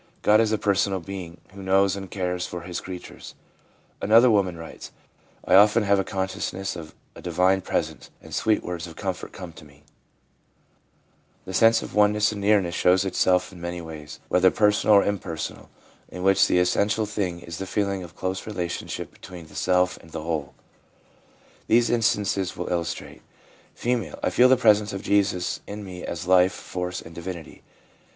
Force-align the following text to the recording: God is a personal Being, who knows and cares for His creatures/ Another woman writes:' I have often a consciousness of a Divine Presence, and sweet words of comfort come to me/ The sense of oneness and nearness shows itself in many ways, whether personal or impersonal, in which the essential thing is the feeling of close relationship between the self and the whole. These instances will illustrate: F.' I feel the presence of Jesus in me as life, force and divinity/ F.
God 0.23 0.41
is 0.41 0.51
a 0.51 0.57
personal 0.57 0.99
Being, 0.99 1.39
who 1.53 1.61
knows 1.61 1.95
and 1.95 2.09
cares 2.09 2.47
for 2.47 2.61
His 2.61 2.81
creatures/ 2.81 3.35
Another 4.01 4.31
woman 4.31 4.57
writes:' 4.57 4.91
I 5.45 5.53
have 5.53 5.69
often 5.77 5.83
a 5.83 6.03
consciousness 6.03 6.75
of 6.75 6.95
a 7.15 7.21
Divine 7.21 7.61
Presence, 7.61 8.09
and 8.19 8.33
sweet 8.33 8.63
words 8.63 8.87
of 8.87 8.95
comfort 8.95 9.31
come 9.31 9.53
to 9.53 9.63
me/ 9.63 9.83
The 11.45 11.53
sense 11.53 11.83
of 11.83 11.93
oneness 11.93 12.31
and 12.31 12.41
nearness 12.41 12.73
shows 12.73 13.05
itself 13.05 13.51
in 13.51 13.61
many 13.61 13.79
ways, 13.79 14.19
whether 14.27 14.49
personal 14.49 14.95
or 14.95 15.03
impersonal, 15.03 15.69
in 16.09 16.23
which 16.23 16.47
the 16.47 16.57
essential 16.57 17.05
thing 17.05 17.39
is 17.39 17.59
the 17.59 17.67
feeling 17.67 18.01
of 18.01 18.15
close 18.15 18.47
relationship 18.47 19.11
between 19.11 19.45
the 19.45 19.55
self 19.55 19.97
and 19.97 20.09
the 20.09 20.23
whole. 20.23 20.55
These 21.67 21.91
instances 21.91 22.57
will 22.57 22.71
illustrate: 22.73 23.21
F.' 23.79 24.15
I 24.23 24.29
feel 24.31 24.49
the 24.49 24.57
presence 24.57 24.93
of 24.93 25.03
Jesus 25.03 25.59
in 25.67 25.83
me 25.85 26.03
as 26.03 26.25
life, 26.25 26.53
force 26.53 27.01
and 27.03 27.13
divinity/ 27.13 27.61
F. 27.63 27.71